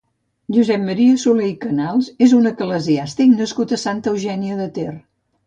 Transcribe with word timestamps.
Josep 0.55 0.79
Maria 0.85 1.19
Soler 1.23 1.49
i 1.51 1.57
Canals 1.65 2.07
és 2.29 2.33
un 2.39 2.49
eclesiàstic 2.53 3.37
nascut 3.43 3.77
a 3.79 3.81
Santa 3.83 4.13
Eugènia 4.15 4.59
de 4.65 4.69
Ter. 4.81 4.91